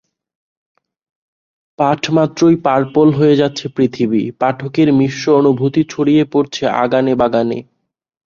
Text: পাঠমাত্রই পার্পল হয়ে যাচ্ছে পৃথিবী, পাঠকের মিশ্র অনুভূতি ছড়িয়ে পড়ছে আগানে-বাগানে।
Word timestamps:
পাঠমাত্রই 1.79 2.55
পার্পল 2.65 3.07
হয়ে 3.13 3.35
যাচ্ছে 3.35 3.65
পৃথিবী, 3.75 4.21
পাঠকের 4.39 4.89
মিশ্র 4.99 5.25
অনুভূতি 5.39 5.81
ছড়িয়ে 5.89 6.23
পড়ছে 6.33 6.63
আগানে-বাগানে। 6.83 7.59